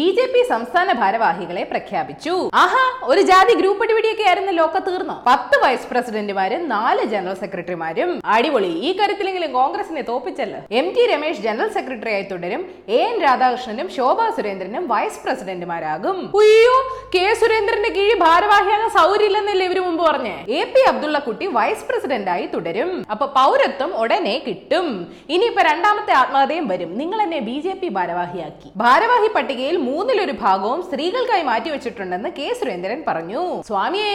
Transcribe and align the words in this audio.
B 0.00 0.16
J 0.18 0.24
P 0.34 0.40
സംസ്ഥാന 0.48 0.92
ഭാരവാഹികളെ 0.92 1.62
പ്രഖ്യാപിച്ചു. 1.70 2.50
ആഹാ 2.54 2.84
ഒരു 3.04 3.22
ജാതി 3.30 3.54
ഗ്രൂപ്പ് 3.54 3.82
അടിപിടിയൊക്കെ 3.84 4.22
ആയിരുന്നു 4.22 4.52
ലോക്ക 4.52 4.78
തീർന്നു? 4.78 5.14
പത്ത് 5.26 5.56
വൈസ് 5.64 5.86
പ്രസിഡന്റുമാരും 5.90 6.62
നാല് 6.68 7.02
ജനറൽ 7.04 7.34
സെക്രട്ടറിമാരും. 7.34 8.22
അടിപൊളി. 8.24 8.70
ഈ 8.88 8.90
കാര്യത്തിലെങ്കിലും 8.98 9.52
കോൺഗ്രസിനെ 9.52 10.02
തോപ്പിച്ചല്ലോ. 10.02 10.60
M 10.70 10.86
T 10.94 11.06
Ramesh 11.06 11.40
general 11.46 11.68
secretary 11.68 12.12
ആയി 12.12 12.22
തുടരും. 12.22 12.62
എ 12.88 13.00
എൻ 13.08 13.16
രാധാകൃഷ്ണനും 13.22 13.90
ശോഭാ 13.96 14.30
സുരേന്ദ്രനും 14.36 14.86
വൈസ് 14.88 15.20
പ്രസിഡന്റുമാരാകും. 15.24 16.30
ഉയ്യോ 16.34 16.76
കെ 17.14 17.34
സുരേന്ദ്രന്റെ 17.42 17.88
കീഴിൽ 17.88 18.18
ഭാരവാഹിയാകാൻ 18.18 18.90
സൗകര്യമില്ലെന്നല്ലേ 18.90 19.66
ഇവർ 19.66 19.80
മുമ്പ് 19.88 20.04
പറഞ്ഞേ? 20.04 20.36
എ 20.60 20.64
പി 20.64 20.84
അബ്ദുള്ള 20.88 21.18
കുട്ടി 21.28 21.48
വൈസ് 21.58 21.84
പ്രസിഡന്റായി 21.90 22.46
തുടരും. 22.46 23.06
അപ്പൊ 23.10 23.26
പൗരത്വം 23.38 23.92
ഉടനെ 24.00 24.42
കിട്ടും. 24.46 24.88
ഇനിയിപ്പോ 25.28 25.62
രണ്ടാമത്തെ 25.62 26.14
ആത്മഹത്യയും 26.22 26.68
വരും. 26.68 26.98
നിങ്ങൾ 27.02 27.22
എന്നെ 27.22 27.42
ബി 27.50 27.58
ജെ 27.68 27.76
പി 27.82 27.88
ഭാരവാഹിയാക്കി. 27.98 28.70
ഭാരവാഹി 28.76 29.28
പട്ടികയിൽ 29.36 29.76
മൂന്നിലൊരു 29.90 30.34
ഭാഗവും 30.44 30.80
സ്ത്രീകൾക്കായി 30.88 31.44
മാറ്റിവെച്ചിട്ടുണ്ടെന്ന് 31.50 32.30
കെ 32.38 32.48
സുരേന്ദ്രൻ 32.60 33.00
പറഞ്ഞു. 33.08 33.44
സ്വാമിയേ 33.68 34.14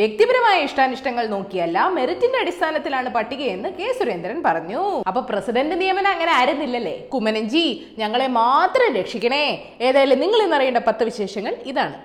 വ്യക്തിപരമായ 0.00 0.58
ഇഷ്ടാനിഷ്ടങ്ങൾ 0.68 1.24
നോക്കിയല്ല 1.34 1.78
മെറിറ്റിന്റെ 1.98 2.38
അടിസ്ഥാനത്തിലാണ് 2.44 3.08
പട്ടികയെന്ന് 3.16 3.70
കെ 3.78 3.88
സുരേന്ദ്രൻ 3.98 4.38
പറഞ്ഞു. 4.48 4.82
അപ്പൊ 5.08 5.20
പ്രസിഡന്റ് 5.30 5.76
നിയമനം 5.82 6.10
അങ്ങനെ 6.14 6.32
ആയിരുന്നില്ലല്ലേ? 6.38 6.96
കുമ്മനഞ്ചി 7.14 7.64
ഞങ്ങളെ 7.98 8.28
മാത്രം 8.40 8.90
രക്ഷിക്കണേ. 9.00 9.44
ഏതായാലും 9.88 10.20
നിങ്ങൾ 10.24 10.42
ഇന്നറിയേണ്ട 10.46 10.82
പത്ത് 10.88 11.04
വിശേഷങ്ങൾ 11.10 11.54
ഇതാണ്. 11.72 11.96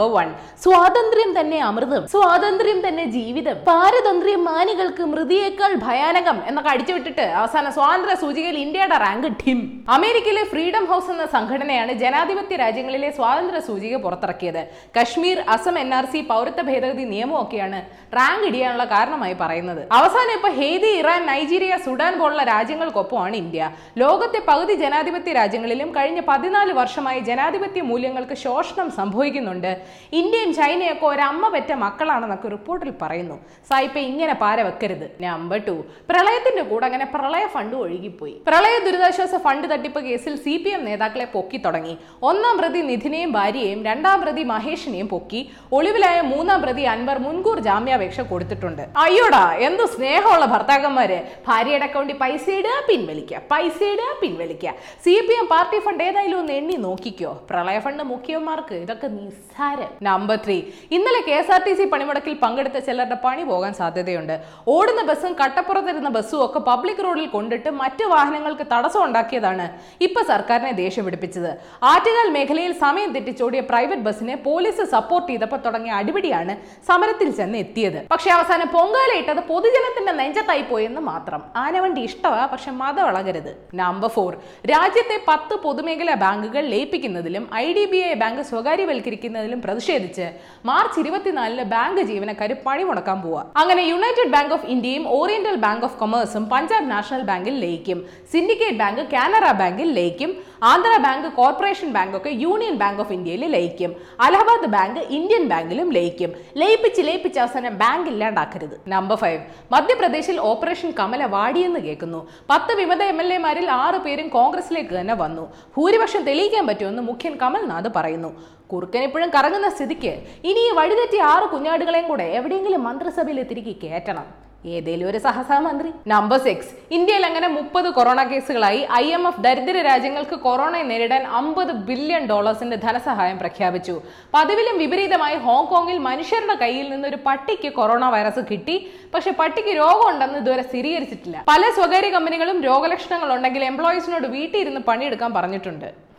നമ്പർ 0.00 0.12
വൺ 0.18 0.28
സ്വാതന്ത്ര്യം 0.64 1.30
തന്നെ 1.38 1.58
അമൃതം 1.68 2.02
സ്വാതന്ത്ര്യം 2.12 2.78
തന്നെ 2.84 3.04
ജീവിതം 3.16 3.56
പാരതന്ത്ര്യം 3.68 4.40
മാനികൾക്ക് 4.50 5.04
മൃതിയേക്കാൾ 5.12 5.72
ഭയാനകം 5.86 6.36
എന്നൊക്കെ 6.48 6.70
അടിച്ചുവിട്ടിട്ട് 6.74 7.24
അവസാന 7.40 7.70
സ്വാതന്ത്ര്യ 7.76 8.14
സൂചികയിൽ 8.22 8.56
ഇന്ത്യയുടെ 8.62 8.96
റാങ്ക് 9.04 9.28
ടിം. 9.42 9.58
അമേരിക്കയിലെ 9.96 10.44
ഫ്രീഡം 10.52 10.84
ഹൗസ് 10.90 11.10
എന്ന 11.14 11.24
സംഘടനയാണ് 11.34 11.92
ജനാധിപത്യ 12.02 12.56
രാജ്യങ്ങളിലെ 12.64 13.10
സ്വാതന്ത്ര്യ 13.18 13.60
സൂചിക 13.68 13.98
പുറത്തിറക്കിയത്. 14.04 14.62
Kashmir 14.96 15.40
Assam 15.56 15.78
N 15.82 15.92
R 15.98 16.08
C 16.14 16.22
പൗരത്വ 16.30 16.64
ഭേദഗതി 16.70 17.04
നിയമമൊക്കെയാണ് 17.14 17.80
റാങ്ക് 18.18 18.46
ഇടിയാനുള്ള 18.50 18.86
കാരണമായി 18.94 19.36
പറയുന്നത്. 19.42 19.82
അവസാനം 19.98 20.34
ഇപ്പൊ 20.38 20.52
ഹെയ്തി 20.60 20.92
ഇറാൻ 21.02 21.22
നൈജീരിയ 21.32 21.76
സുഡാൻ 21.88 22.14
പോലുള്ള 22.22 22.44
രാജ്യങ്ങൾക്കൊപ്പമാണ് 22.54 23.36
ഇന്ത്യ. 23.42 23.70
ലോകത്തെ 24.04 24.42
പകുതി 24.50 24.76
ജനാധിപത്യ 24.84 25.34
രാജ്യങ്ങളിലും 25.40 25.90
കഴിഞ്ഞ 25.98 26.22
പതിനാല് 26.32 26.72
വർഷമായി 26.82 27.22
ജനാധിപത്യ 27.30 27.82
മൂല്യങ്ങൾക്ക് 27.92 28.38
ശോഷണം 28.46 28.90
സംഭവിക്കുന്നുണ്ട്. 29.00 29.72
ഇന്ത്യയും 30.20 30.54
ചൈനയൊക്കെ 30.54 31.06
ഒരമ്മ 31.06 31.48
പെറ്റ 31.48 31.72
മക്കളാണെന്നൊക്കെ 31.84 32.48
റിപ്പോർട്ടിൽ 32.48 32.92
പറയുന്നു. 33.02 33.36
സായിപ്പ 33.70 33.98
ഇങ്ങനെ 34.10 34.34
പാര 34.42 34.62
വെക്കരുത്. 34.62 35.06
നമ്പർ 35.26 35.60
ടു 35.68 35.76
പ്രളയത്തിന്റെ 36.10 36.62
കൂടെ 36.62 36.86
അങ്ങനെ 36.86 37.04
പ്രളയ 37.14 37.46
ഫണ്ട് 37.54 37.76
ഒഴുകിപ്പോയി. 37.76 38.34
പ്രളയ 38.48 38.78
ദുരിതാശ്വാസ 38.86 39.34
ഫണ്ട് 39.46 39.66
തട്ടിപ്പ് 39.72 40.00
കേസിൽ 40.06 40.36
സി 40.44 40.56
പി 40.64 40.70
എം 40.70 40.84
നേതാക്കളെ 40.84 41.24
പൊക്കി 41.34 41.58
തുടങ്ങി. 41.66 41.98
ഒന്നാം 42.22 42.58
പ്രതി 42.58 42.80
നിധിനെയും 42.90 43.32
ഭാര്യയെയും 43.32 43.84
രണ്ടാം 43.84 44.20
പ്രതി 44.22 44.44
മഹേഷിനെയും 44.52 45.08
പൊക്കി 45.08 45.40
ഒളിവിലായ 45.72 46.20
മൂന്നാം 46.20 46.62
പ്രതി 46.62 46.82
അൻവർ 46.82 47.18
മുൻകൂർ 47.18 47.58
ജാമ്യാപേക്ഷ 47.58 48.20
കൊടുത്തിട്ടുണ്ട്. 48.20 48.82
അയ്യോടാ 49.04 49.44
എന്ത് 49.68 49.84
സ്നേഹമുള്ള 49.94 50.44
ഭർത്താക്കന്മാര്. 50.44 51.18
ഭാര്യയുടെ 51.48 51.84
അക്കൗണ്ടിൽ 51.84 52.16
പൈസ 52.24 52.46
ഇടുക 52.50 52.76
പിൻവലിക്ക. 52.88 53.34
പൈസ 53.52 53.78
ഇടുക 53.92 54.10
പിൻവലിക്ക. 54.22 54.66
C 55.04 55.14
P 55.28 55.34
M 55.40 55.46
party 55.54 55.78
fund 55.86 56.02
ഏതായാലും 56.04 56.38
ഒന്ന് 56.40 56.52
എണ്ണി 56.52 56.76
നോക്കിക്കോ. 56.86 57.32
പ്രളയ 57.50 57.78
ഫണ്ട് 57.78 58.02
മുഖ്യന്മാർക്ക് 58.02 58.74
ഇതൊക്കെ 58.74 59.06
നിസ്സാരം 59.06 59.69
നമ്പർ 60.08 60.36
ത്രീ 60.44 60.56
ഇന്നലെ 60.96 61.20
K 61.28 61.34
S 61.40 61.52
R 61.54 61.60
T 61.66 61.72
C 61.78 61.84
പണിമുടക്കിൽ 61.92 62.34
പങ്കെടുത്ത 62.44 62.78
ചിലരുടെ 62.88 63.16
പണി 63.24 63.42
പോകാൻ 63.50 63.72
സാധ്യതയുണ്ട്. 63.80 64.34
ഓടുന്ന 64.74 65.02
ബസ്സും 65.10 65.32
കട്ടപ്പുറത്തിരുന്ന 65.40 66.10
ബസ്സും 66.16 66.40
ഒക്കെ 66.46 66.60
പബ്ലിക് 66.70 67.02
റോഡിൽ 67.06 67.28
കൊണ്ടിട്ട് 67.34 67.72
മറ്റു 67.82 68.04
വാഹനങ്ങൾക്ക് 68.14 68.66
തടസ്സം 68.72 69.02
ഉണ്ടാക്കിയതാണ് 69.06 69.66
ഇപ്പൊ 70.06 70.22
സർക്കാരിനെ 70.32 70.72
ദേഷ്യം 70.82 71.04
പിടിപ്പിച്ചത്. 71.08 71.50
ആറ്റുകാൽ 71.92 72.30
മേഖലയിൽ 72.36 72.74
സമയം 72.84 73.10
തെറ്റിച്ചോടിയ 73.16 73.62
പ്രൈവറ്റ് 73.70 74.06
ബസ്സിനെ 74.08 74.36
പോലീസ് 74.48 74.84
സപ്പോർട്ട് 74.94 75.28
ചെയ്തപ്പോൾ 75.32 75.60
തുടങ്ങിയ 75.66 75.92
അടിപിടിയാണ് 76.00 76.56
സമരത്തിൽ 76.90 77.30
ചെന്ന് 77.40 77.58
എത്തിയത് 77.64 78.00
പക്ഷെ 78.12 78.30
അവസാനം 78.36 78.68
പൊങ്കാലയിട്ടത് 78.76 79.42
പൊതുജനത്തിന്റെ 79.52 80.12
നെഞ്ചത്തായി 80.20 80.64
പോയെന്ന് 80.70 81.00
മാത്രം. 81.10 81.40
ആനവണ്ടി 81.64 82.00
ഇഷ്ടമാ 82.08 82.42
പക്ഷെ 82.52 82.70
മതം 82.80 83.06
ഇളകരുത് 83.10 83.52
നമ്പർ 83.80 84.10
ഫോർ 84.16 84.32
രാജ്യത്തെ 84.72 85.16
പത്ത് 85.30 85.54
പൊതുമേഖലാ 85.64 86.14
ബാങ്കുകൾ 86.24 86.64
ലയിപ്പിക്കുന്നതിലും 86.74 87.44
I 87.64 87.66
D 87.76 87.84
B 87.92 88.00
I 88.10 88.12
bank 88.22 88.42
സ്വകാര്യവൽക്കരിക്കുന്നതിലും 88.50 89.59
പ്രതിഷേധിച്ച് 89.66 90.26
മാർച്ച് 90.70 91.00
ഇരുപത്തിനാലിന് 91.02 91.64
ബാങ്ക് 91.74 92.00
ജീവനക്കാർ 92.10 92.52
പണിമുടക്കാൻ 92.66 93.18
പോവുക. 93.22 93.44
അങ്ങനെ 93.62 93.82
യുണൈറ്റഡ് 93.92 94.32
ബാങ്ക് 94.36 94.54
ഓഫ് 94.56 94.68
ഇന്ത്യയും 94.74 95.04
ഓറിയന്റൽ 95.18 95.56
ബാങ്ക് 95.66 95.84
ഓഫ് 95.88 95.98
കൊമേഴ്സും 96.02 96.46
പഞ്ചാബ് 96.52 96.90
നാഷണൽ 96.94 97.22
ബാങ്കിൽ 97.30 97.56
ലയിക്കും. 97.64 98.00
സിൻഡിക്കേറ്റ് 98.32 98.80
ബാങ്ക് 98.84 99.02
കാനറ 99.16 99.46
ബാങ്കിൽ 99.62 99.90
ലയിക്കും. 99.98 100.32
ആന്ധ്ര 100.62 100.96
ബാങ്ക് 101.02 101.28
കോർപ്പറേഷൻ 101.36 101.92
ബാങ്ക് 101.92 102.16
ഒക്കെ 102.16 102.28
യൂണിയൻ 102.28 102.74
ബാങ്ക് 102.74 103.00
ഓഫ് 103.00 103.12
ഇന്ത്യയിൽ 103.12 103.44
ലയിക്കും. 103.44 103.94
അലഹബാദ് 104.20 104.66
ബാങ്ക് 104.74 105.00
ഇന്ത്യൻ 105.00 105.48
ബാങ്കിലും 105.48 105.92
ലയിക്കും. 105.92 106.32
ലയിപ്പിച്ച് 106.56 107.02
ലയിപ്പിച്ച് 107.02 107.40
അവസാനം 107.40 107.78
ബാങ്ക് 107.78 108.08
ഇല്ലാണ്ടാക്കരുത്. 108.10 108.80
നമ്പർ 108.88 109.16
ഫൈവ് 109.16 109.40
മധ്യപ്രദേശിൽ 109.72 110.40
ഓപ്പറേഷൻ 110.40 110.90
കമല 110.98 111.24
വാടിയെന്ന് 111.24 111.80
കേൾക്കുന്നു. 111.80 112.28
പത്ത് 112.50 112.74
വിമത 112.74 113.02
എം 113.02 113.22
എൽ 113.22 113.32
എമാരിൽ 113.32 113.70
ആറ് 113.70 113.96
പേരും 113.96 114.28
കോൺഗ്രസിലേക്ക് 114.28 115.00
തന്നെ 115.00 115.14
വന്നു. 115.14 115.46
ഭൂരിപക്ഷം 115.76 116.22
തെളിയിക്കാൻ 116.22 116.66
പറ്റുമെന്ന് 116.66 117.02
മുഖ്യൻ 117.02 117.36
കമൽനാഥ് 117.36 117.92
പറയുന്നു. 117.96 118.32
കുറുക്കൻ 118.72 119.02
ഇപ്പോഴും 119.02 119.30
കറങ്ങുന്ന 119.30 119.68
സ്ഥിതിക്ക് 119.68 120.12
ഇനി 120.44 120.60
ഈ 120.68 121.18
ആറ് 121.32 121.48
കുഞ്ഞാടുകളെയും 121.48 122.08
കൂടെ 122.08 122.24
എവിടെയെങ്കിലും 122.24 122.84
മന്ത്രിസഭയിൽ 122.84 123.42
തിരികെ 123.42 123.72
കയറ്റണം 123.72 124.49
ഏതേലും 124.76 125.08
ഒരു 125.08 125.18
സഹസഹമന്ത്രി 125.18 125.90
നമ്പർ 126.12 126.38
സിക്സ് 126.46 126.72
ഇന്ത്യയിൽ 126.96 127.24
അങ്ങനെ 127.28 127.48
മുപ്പത് 127.48 127.88
കൊറോണ 127.98 128.20
കേസുകളായി 128.30 128.80
ഐ 128.98 129.04
എം 129.16 129.22
എഫ് 129.28 129.40
ദരിദ്ര 129.46 129.82
രാജ്യങ്ങൾക്ക് 129.88 130.36
കൊറോണയെ 130.46 130.82
നേരിടാൻ 130.82 131.22
അമ്പത് 131.38 131.72
ബില്യൺ 131.88 132.26
ഡോളേഴ്സിന്റെ 132.26 132.76
ധനസഹായം 132.76 133.38
പ്രഖ്യാപിച്ചു. 133.38 133.94
പതിവിലും 134.34 134.76
വിപരീതമായി 134.82 135.36
ഹോങ്കോങ്ങിൽ 135.46 135.98
മനുഷ്യരുടെ 136.08 136.54
കയ്യിൽ 136.64 136.90
നിന്ന് 136.90 137.08
ഒരു 137.08 137.20
പട്ടിക്ക് 137.26 137.72
കൊറോണ 137.78 138.04
വൈറസ് 138.16 138.44
കിട്ടി. 138.50 138.76
പക്ഷെ 139.14 139.30
പട്ടിക്ക് 139.40 139.74
രോഗമുണ്ടെന്ന് 139.82 140.38
ഇതുവരെ 140.38 140.62
സ്ഥിരീകരിച്ചിട്ടില്ല. 140.68 141.44
പല 141.52 141.62
സ്വകാര്യ 141.80 142.10
കമ്പനികളും 142.10 142.62
രോഗലക്ഷണങ്ങൾ 142.70 143.32
ഉണ്ടെങ്കിൽ 143.38 143.64
എംപ്ലോയീസിനോട് 143.72 144.26
വീട്ടിൽ 144.36 144.60
ഇരുന്ന് 144.60 144.80
പണിയെടുക്കാൻ 144.80 145.34
പറഞ്ഞിട്ടുണ്ട്. 145.40 146.09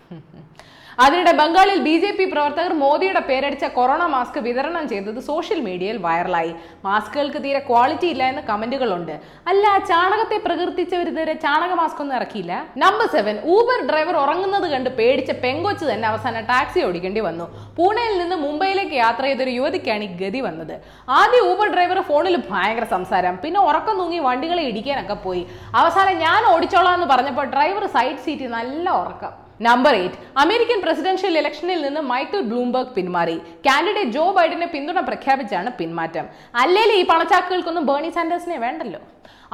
അതിനിടെ 1.04 1.32
ബംഗാളിൽ 1.40 1.78
ബി 1.86 1.94
ജെ 2.02 2.10
പി 2.18 2.26
പ്രവർത്തകർ 2.32 2.72
മോദിയുടെ 2.82 3.22
പേരടിച്ച 3.28 3.66
കൊറോണ 3.76 4.04
മാസ്ക് 4.14 4.40
വിതരണം 4.48 4.86
ചെയ്തത് 4.92 5.20
സോഷ്യൽ 5.28 5.60
മീഡിയയിൽ 5.68 5.98
വൈറലായി. 6.06 6.52
മാസ്കുകൾക്ക് 6.88 7.40
തീരെ 7.46 7.62
ക്വാളിറ്റി 7.70 8.08
ഇല്ല 8.14 8.24
എന്ന 8.32 8.42
കമന്റുകളുണ്ട്. 8.50 9.14
അല്ല 9.52 9.66
ചാണകത്തെ 9.92 10.38
പ്രകീർത്തിച്ചവർ 10.48 11.08
ഇതുവരെ 11.12 11.36
ചാണക 11.46 11.72
മാസ്ക് 11.82 12.02
ഒന്നും 12.04 12.16
ഇറക്കിയില്ല? 12.20 12.54
നമ്പർ 12.84 13.08
സെവൻ 13.16 13.38
ഊബർ 13.56 13.80
ഡ്രൈവർ 13.90 14.16
ഉറങ്ങുന്നത് 14.24 14.68
കണ്ട് 14.74 14.90
പേടിച്ച 15.00 15.32
പെങ്കൊച്ച് 15.44 15.86
തന്നെ 15.92 16.08
അവസാനം 16.12 16.48
ടാക്സി 16.52 16.82
ഓടിക്കേണ്ടി 16.88 17.24
വന്നു. 17.30 17.48
പൂനെയിൽ 17.78 18.16
നിന്ന് 18.22 18.38
മുംബൈയിലേക്ക് 18.46 18.98
യാത്ര 19.04 19.24
ചെയ്തൊരു 19.30 19.54
യുവതിക്കാണ് 19.60 20.06
ഈ 20.10 20.12
ഗതി 20.24 20.42
വന്നത്. 20.48 20.76
ആദ്യം 21.20 21.46
ഊബർ 21.52 21.70
ഡ്രൈവർ 21.76 22.02
ഫോണിൽ 22.10 22.38
ഭയങ്കര 22.52 22.88
സംസാരം 22.96 23.38
പിന്നെ 23.46 23.62
ഉറക്കം 23.70 23.96
തൂങ്ങി 24.02 24.20
വണ്ടികളെ 24.28 24.66
ഇടിക്കാനൊക്കെ 24.72 25.18
പോയി. 25.28 25.46
അവസാനം 25.82 26.18
ഞാൻ 26.26 26.42
ഓടിച്ചോളാം 26.56 26.96
എന്ന് 27.00 27.10
പറഞ്ഞപ്പോൾ 27.14 27.48
ഡ്രൈവർ 27.56 27.86
സൈഡ് 27.96 28.22
സീറ്റിൽ 28.28 28.52
നല്ല 28.60 28.86
ഉറക്കം. 29.04 29.34
നമ്പർ 29.68 29.94
എയ്റ്റ് 30.02 30.20
അമേരിക്കൻ 30.44 30.78
പ്രസിഡൻഷ്യൽ 30.84 31.34
ഇലക്ഷനിൽ 31.40 31.80
നിന്ന് 31.86 32.02
മൈക്കിൾ 32.12 32.40
ബ്ലൂംബർഗ് 32.52 32.94
പിന്മാറി. 32.98 33.36
കാൻഡിഡേറ്റ് 33.68 34.14
ജോ 34.16 34.24
ബൈഡനെ 34.38 34.68
പിന്തുണ 34.76 35.00
പ്രഖ്യാപിച്ചാണ് 35.10 35.70
പിന്മാറ്റം. 35.80 36.26
അല്ലേലും 36.62 36.96
ഈ 37.02 37.04
പണച്ചാക്കുകൾക്കൊന്നും 37.12 37.86
ബേണി 37.90 38.10
സാൻഡേഴ്സിനെ 38.18 38.58
വേണ്ടല്ലോ? 38.66 39.02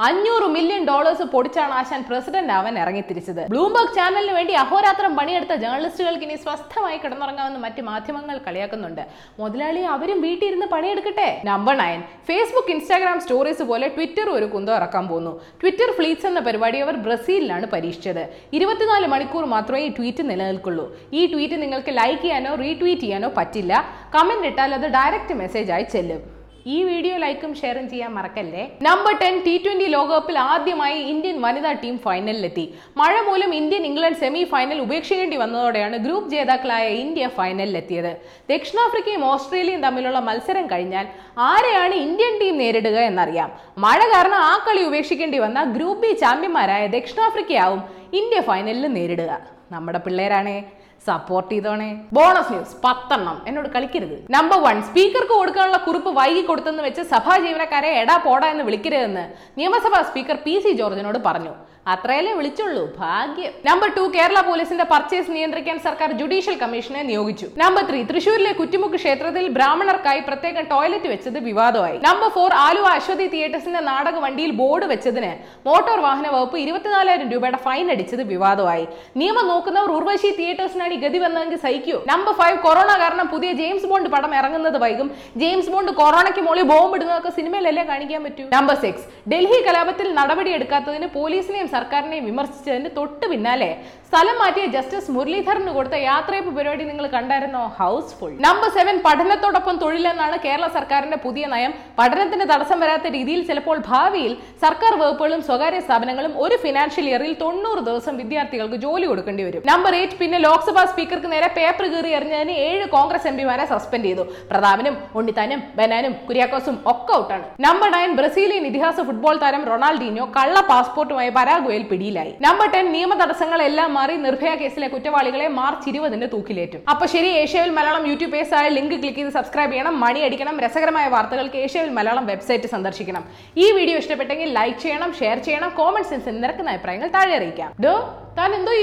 അഞ്ഞൂറ് 0.06 0.46
മില്യൺ 0.54 0.82
ഡോളേഴ്സ് 0.88 1.24
പൊടിച്ചാണ് 1.32 1.72
ആശാൻ 1.78 2.00
പ്രസിഡന്റ് 2.08 2.52
ആവാൻ 2.56 2.74
ഇറങ്ങിത്തിരിച്ചത്. 2.82 3.40
ബ്ലൂംബർഗ് 3.52 3.94
ചാനലിന് 3.96 4.34
വേണ്ടി 4.38 4.52
അഹോരാത്രം 4.62 5.12
പണിയെടുത്ത 5.16 5.54
ജേർണലിസ്റ്റുകൾക്ക് 5.62 6.24
ഇനി 6.26 6.36
സ്വസ്ഥമായി 6.44 6.98
കിടന്നുറങ്ങാമെന്ന് 7.04 7.60
മറ്റ് 7.64 7.82
മാധ്യമങ്ങൾ 7.88 8.36
കളിയാക്കുന്നുണ്ട്. 8.46 9.02
മുതലാളി 9.40 9.82
അവരും 9.94 10.20
വീട്ടിൽ 10.26 10.46
ഇരുന്ന് 10.50 10.68
പണിയെടുക്കട്ടെ? 10.74 11.28
Number 11.50 11.76
nine 11.82 12.00
Facebook 12.28 12.72
Instagram 12.76 13.20
stories 13.20 13.66
പോലെ 13.72 13.88
ട്വിറ്റർ 13.98 14.30
ഒരു 14.36 14.48
കുന്തം 14.54 14.76
ഇറക്കാൻ 14.78 15.04
പോകുന്നു 15.08 15.34
ട്വിറ്റർ 15.62 15.90
ഫ്ലീറ്റ്സ് 15.98 16.30
എന്ന 16.32 16.40
പരിപാടി 16.48 16.80
അവർ 16.86 16.96
ബ്രസീലിലാണ് 17.08 17.66
പരീക്ഷിച്ചത്. 17.74 18.24
ഇരുപത്തിനാല് 18.52 19.06
മണിക്കൂർ 19.16 19.44
മാത്രമേ 19.56 19.82
ഈ 19.88 19.92
ട്വീറ്റ് 19.98 20.30
നിലനിൽക്കുള്ളൂ. 20.30 20.88
ഈ 21.12 21.26
ട്വീറ്റ് 21.34 21.62
നിങ്ങൾക്ക് 21.62 21.94
ലൈക്ക് 22.00 22.22
ചെയ്യാനോ 22.22 22.54
റീട്വീറ്റ് 22.64 23.04
ചെയ്യാനോ 23.06 23.30
പറ്റില്ല. 23.36 23.84
കമന്റ് 24.16 24.48
ഇട്ടാൽ 24.52 24.72
അത് 24.80 24.88
ഡയറക്റ്റ് 24.98 25.34
മെസ്സേജ് 25.44 25.72
ആയി 25.76 25.86
ചെല്ലും. 25.96 26.37
ഈ 26.74 26.76
വീഡിയോ 26.88 27.16
ലൈക്കും 27.22 27.52
ഷെയറും 27.58 27.84
ചെയ്യാൻ 27.90 28.10
മറക്കല്ലേ? 28.16 28.62
നമ്പർ 28.86 29.12
ടെൻ 29.20 29.34
ടി 29.44 29.52
ട്വന്റി 29.64 29.86
ലോകകപ്പിൽ 29.94 30.36
ആദ്യമായി 30.52 30.98
ഇന്ത്യൻ 31.12 31.36
വനിതാ 31.44 31.72
ടീം 31.82 31.94
ഫൈനലിലെത്തി. 32.06 32.64
മഴ 33.00 33.12
മൂലം 33.28 33.50
ഇന്ത്യൻ 33.58 33.84
ഇംഗ്ലണ്ട് 33.90 34.18
സെമി 34.22 34.42
ഫൈനൽ 34.52 34.78
ഉപേക്ഷിക്കേണ്ടി 34.84 35.36
വന്നതോടെയാണ് 35.42 35.96
ഗ്രൂപ്പ് 36.06 36.30
ജേതാക്കളായ 36.34 36.86
ഇന്ത്യ 37.04 37.26
ഫൈനലിലെത്തിയത്. 37.38 38.10
ദക്ഷിണാഫ്രിക്കയും 38.52 39.22
ഓസ്ട്രേലിയയും 39.32 39.84
തമ്മിലുള്ള 39.86 40.20
മത്സരം 40.28 40.66
കഴിഞ്ഞാൽ 40.72 41.06
ആരെയാണ് 41.50 41.94
ഇന്ത്യൻ 42.06 42.34
ടീം 42.42 42.56
നേരിടുക 42.62 42.98
എന്നറിയാം. 43.10 43.52
മഴ 43.86 44.00
കാരണം 44.14 44.40
ആ 44.50 44.54
കളി 44.66 44.82
ഉപേക്ഷിക്കേണ്ടി 44.88 45.40
വന്ന 45.46 45.62
ഗ്രൂപ്പ് 45.76 46.02
ബി 46.06 46.12
ചാമ്പ്യന്മാരായ 46.24 46.86
ദക്ഷിണാഫ്രിക്കയാവും 46.96 47.82
ഇന്ത്യ 48.20 48.40
ഫൈനലിൽ 48.50 48.86
നേരിടുക. 48.98 49.32
നമ്മുടെ 49.72 50.00
പിള്ളേരാണേ 50.04 50.58
സപ്പോർട്ട് 51.06 51.50
ചെയ്തോണേ 51.52 51.88
ബോണസ് 52.16 52.52
ന്യൂസ് 52.52 52.74
പത്തെണ്ണം. 52.84 53.36
എന്നോട് 53.48 53.68
കളിക്കരുത്. 53.74 54.16
നമ്പർ 54.36 54.58
വൺ 54.66 54.76
സ്പീക്കർക്ക് 54.88 55.34
കൊടുക്കാനുള്ള 55.40 55.78
കുറിപ്പ് 55.86 56.10
വൈകി 56.18 56.42
കൊടുത്തെന്ന് 56.50 56.82
വെച്ച് 56.88 57.02
സഭാ 57.12 57.34
ജീവനക്കാരെ 57.44 57.90
എടാ 58.02 58.16
പോടാ 58.26 58.48
എന്ന് 58.54 58.64
വിളിക്കരുതെന്ന് 58.68 59.24
നിയമസഭാ 59.60 60.00
സ്പീക്കർ 60.10 60.38
പി 60.46 60.54
സി 60.64 60.72
ജോർജിനോട് 60.82 61.18
പറഞ്ഞു. 61.28 61.54
അത്രയല്ലേ 61.92 62.32
വിളിച്ചുള്ളൂ. 62.38 62.82
ഭാഗ്യം. 63.02 63.52
നമ്പർ 63.68 63.88
ടു 63.96 64.02
കേരള 64.16 64.38
പോലീസിന്റെ 64.48 64.86
പർച്ചേസ് 64.92 65.30
നിയന്ത്രിക്കാൻ 65.36 65.76
സർക്കാർ 65.86 66.08
ജുഡീഷ്യൽ 66.20 66.56
കമ്മീഷനെ 66.62 67.02
നിയോഗിച്ചു. 67.10 67.46
നമ്പർ 67.62 67.82
ത്രീ 67.90 68.00
തൃശൂരിലെ 68.10 68.52
കുറ്റിമുക്ക് 68.60 68.98
ക്ഷേത്രത്തിൽ 69.02 69.44
ബ്രാഹ്മണർക്കായി 69.56 70.20
പ്രത്യേകം 70.28 70.64
ടോയ്ലറ്റ് 70.72 71.08
വെച്ചത് 71.12 71.38
വിവാദമായി. 71.48 71.96
നമ്പർ 72.06 72.28
ഫോർ 72.36 72.52
ആലുവ 72.66 72.86
അശ്വതി 72.98 73.26
തിയേറ്റേഴ്സിന്റെ 73.34 73.82
നാടക 73.90 74.16
വണ്ടിയിൽ 74.24 74.52
ബോർഡ് 74.60 74.88
വെച്ചതിന് 74.92 75.32
മോട്ടോർ 75.68 75.98
വാഹന 76.06 76.26
വകുപ്പ് 76.34 76.58
ഇരുപത്തിനാലായിരം 76.64 77.30
രൂപയുടെ 77.34 77.60
ഫൈൻ 77.66 77.86
അടിച്ചത് 77.94 78.22
വിവാദമായി. 78.32 78.84
നിയമം 79.22 79.48
നോക്കുന്നവർ 79.52 79.90
ഉർവശി 79.98 80.30
തിയേറ്റേഴ്സിനാണ് 80.40 80.94
ഈ 80.98 81.00
ഗതി 81.06 81.18
വന്നതെങ്കിൽ 81.24 81.60
സഹിക്കൂ. 81.64 81.96
നമ്പർ 82.12 82.34
ഫൈവ് 82.42 82.58
കൊറോണ 82.66 82.90
കാരണം 83.04 83.26
പുതിയ 83.34 83.52
ജെയിംസ് 83.62 83.88
ബോണ്ട് 83.92 84.10
പടം 84.16 84.34
ഇറങ്ങുന്നത് 84.40 84.78
വൈകും. 84.84 85.10
ജെയിംസ് 85.42 85.70
ബോണ്ട് 85.74 85.92
കൊറോണയ്ക്ക് 86.02 86.44
മുകളിൽ 86.48 86.68
ബോംബ് 86.72 86.96
ഇടുന്നതൊക്കെ 86.98 87.32
സിനിമയിലല്ലേ 87.38 87.86
കാണിക്കാൻ 87.92 88.22
പറ്റൂ? 88.28 88.46
നമ്പർ 88.56 88.78
സിക്സ് 88.84 89.06
ഡൽഹി 89.32 89.60
കലാപത്തിൽ 89.68 90.08
നടപടിയെടുക്കാത്തതിന് 90.20 91.08
പോലീസിനെയും 91.18 91.68
സർക്കാരിനെയും 91.78 92.26
വിമർശിച്ചതിന് 92.32 92.90
തൊട്ട് 92.98 93.26
പിന്നാലെ 93.32 93.70
സ്ഥലം 94.08 94.36
മാറ്റിയ 94.40 94.66
ജസ്റ്റിസ് 94.74 95.12
മുരളീധരന് 95.14 95.72
കൊടുത്ത 95.76 95.96
യാത്രയപ്പ് 96.10 96.50
പരിപാടി 96.58 96.84
നിങ്ങൾ 96.90 97.06
കണ്ടായിരുന്നോ? 97.14 97.62
ഹൗസ്ഫുൾ. 97.78 98.30
നമ്പർ 98.44 98.68
സെവൻ 98.76 98.96
പഠനത്തോടൊപ്പം 99.06 99.74
തൊഴിലെന്നാണ് 99.82 100.36
കേരള 100.44 100.66
സർക്കാരിന്റെ 100.76 101.18
പുതിയ 101.24 101.44
നയം. 101.54 101.72
പഠനത്തിന് 101.98 102.44
തടസ്സം 102.52 102.78
വരാത്ത 102.82 103.06
രീതിയിൽ 103.16 103.40
ചിലപ്പോൾ 103.48 103.78
ഭാവിയിൽ 103.90 104.32
സർക്കാർ 104.62 104.92
വകുപ്പുകളും 105.02 105.40
സ്വകാര്യ 105.48 105.80
സ്ഥാപനങ്ങളും 105.86 106.32
ഒരു 106.44 106.56
ഫിനാൻഷ്യൽ 106.62 107.08
ഇയറിൽ 107.10 107.34
തൊണ്ണൂറ് 107.42 107.82
ദിവസം 107.88 108.14
വിദ്യാർത്ഥികൾക്ക് 108.22 108.78
ജോലി 108.86 109.06
കൊടുക്കേണ്ടി 109.10 109.44
വരും. 109.48 109.62
നമ്പർ 109.72 109.94
എയ്റ്റ് 109.98 110.18
പിന്നെ 110.22 110.40
ലോക്സഭാ 110.46 110.84
സ്പീക്കർക്ക് 110.92 111.30
നേരെ 111.34 111.50
പേപ്പർ 111.58 111.86
കീറി 111.94 112.12
എറിഞ്ഞതിന് 112.20 112.56
ഏഴ് 112.68 112.86
കോൺഗ്രസ് 112.96 113.28
എംപിമാരെ 113.32 113.66
സസ്പെൻഡ് 113.74 114.08
ചെയ്തു. 114.10 114.26
പ്രതാപനും 114.52 114.96
ഉണ്ണിത്താനും 115.20 115.62
ബനാനും 115.80 116.16
കുര്യാക്കോസും 116.30 116.78
ഒക്കെ 116.94 117.14
ഔട്ടാണ് 117.20 117.46
നമ്പർ 117.68 117.90
നയൻ 117.96 118.10
ബ്രസീലിയൻ 118.22 118.66
ഇതിഹാസ 118.72 118.98
ഫുട്ബോൾ 119.10 119.36
താരം 119.44 119.64
റൊണാൾഡീനോ 119.72 120.26
കള്ള 120.40 120.56
പാസ്പോർട്ടുമായി 120.72 121.32
പരാഗ്വയിൽ 121.68 121.84
പിടിയിലായി. 121.90 122.32
നമ്പർ 122.44 122.66
ടെൻ 122.74 122.86
നിയമ 122.96 123.12
തടസ്സങ്ങളെല്ലാം 123.20 123.88
മാറി 123.98 124.14
നിർഭയ 124.26 124.52
കേസിലെ 124.60 124.86
കുറ്റവാളികളെ 124.92 125.46
മാർച്ച് 125.60 125.86
ഇരുപതിന് 125.90 126.26
തൂക്കിലേറ്റും. 126.34 126.80
അപ്പൊ 126.92 127.04
ശരി 127.14 127.30
ഏഷ്യവിൽ 127.40 127.70
മലയാളം 127.78 128.04
യൂട്യൂബ് 128.10 128.32
പേജ് 128.34 128.54
ആയ 128.58 128.66
ലിങ്ക് 128.76 128.96
ക്ലിക്ക് 129.02 129.18
ചെയ്ത് 129.18 129.32
സബ്സ്ക്രൈബ് 129.38 129.72
ചെയ്യണം 129.74 129.94
മണി 130.04 130.20
അടിക്കണം 130.26 130.56
രസകരമായ 130.64 131.06
വാർത്തകൾക്ക് 131.14 131.58
ഏഷ്യവിൽ 131.64 131.90
മലയാളം 131.98 132.24
വെബ്സൈറ്റ് 132.32 132.68
സന്ദർശിക്കണം. 132.74 133.24
ഈ 133.64 133.66
വീഡിയോ 133.78 133.96
ഇഷ്ടപ്പെട്ടെങ്കിൽ 134.02 134.50
ലൈക്ക് 134.58 134.78
ചെയ്യണം 134.86 135.12
ഷെയർ 135.20 135.38
ചെയ്യണം 135.48 135.72
കോമന്റ് 135.80 136.10
സെൻസിൽ 136.12 136.38
നിരക്കുന്ന 136.44 136.74
അഭിപ്രായങ്ങൾ 136.74 137.10
താഴെ 137.16 137.34
അറിയിക്കാം. 137.40 137.72
ഡോ 137.86 137.94
താൻ 138.38 138.52
എന്തോ 138.60 138.74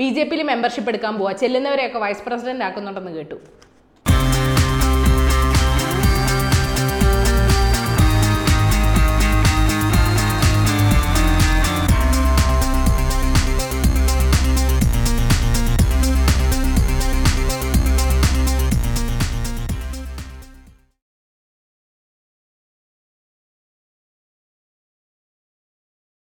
ബി 0.00 0.08
ജെ 0.16 0.22
പിയിൽ 0.28 0.42
മെമ്പർഷിപ്പ് 0.52 0.90
എടുക്കാൻ 0.92 1.14
പോവാ 1.20 1.32
ചെല്ലുന്നവരെയൊക്കെ 1.42 1.98
വൈസ് 2.04 2.24
പ്രസിഡന്റ് 2.28 2.64
ആക്കുന്നുണ്ടെന്ന് 2.68 3.12
കേട്ടു. 3.18 3.36